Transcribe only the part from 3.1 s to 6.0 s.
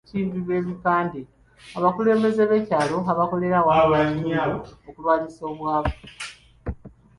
bakolera wamu n'ekitundu okulwanyisa obwavu.